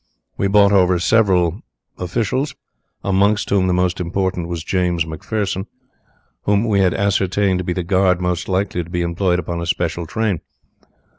[0.35, 1.61] We bought over several
[1.99, 2.55] officials,
[3.03, 5.67] amongst whom the most important was James McPherson,
[6.45, 9.67] whom we had ascertained to be the guard most likely to be employed upon a
[9.67, 10.41] special train.